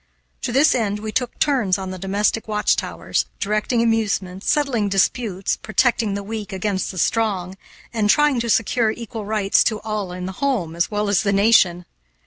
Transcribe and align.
To 0.41 0.51
this 0.51 0.73
end 0.73 0.97
we 0.97 1.11
took 1.11 1.37
turns 1.37 1.77
on 1.77 1.91
the 1.91 1.99
domestic 1.99 2.47
watchtowers, 2.47 3.27
directing 3.39 3.83
amusements, 3.83 4.49
settling 4.51 4.89
disputes, 4.89 5.57
protecting 5.57 6.15
the 6.15 6.23
weak 6.23 6.51
against 6.51 6.89
the 6.89 6.97
strong, 6.97 7.55
and 7.93 8.09
trying 8.09 8.39
to 8.39 8.49
secure 8.49 8.89
equal 8.89 9.25
rights 9.25 9.63
to 9.65 9.79
all 9.81 10.11
in 10.11 10.25
the 10.25 10.31
home 10.41 10.75
as 10.75 10.89
well 10.89 11.07
as 11.07 11.21
the 11.21 11.31
nation. 11.33 11.85